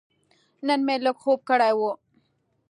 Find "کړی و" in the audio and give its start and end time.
1.49-1.79